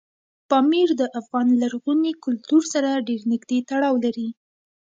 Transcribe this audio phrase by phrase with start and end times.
[0.49, 4.29] پامیر د افغان لرغوني کلتور سره ډېر نږدې تړاو لري.